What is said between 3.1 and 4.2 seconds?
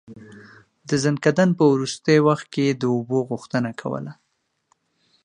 غوښتنه کوله.